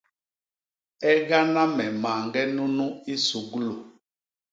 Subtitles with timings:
[1.11, 3.73] Égana me mañge nunu i suglu.